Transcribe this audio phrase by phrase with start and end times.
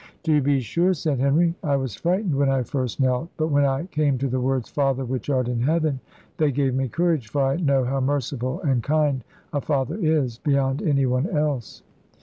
[0.23, 3.83] "To be sure," said Henry, "I was frightened when I first knelt; but when I
[3.85, 5.99] came to the words, Father, which art in Heaven,
[6.37, 10.81] they gave me courage; for I know how merciful and kind a father is, beyond
[10.81, 11.83] any one else."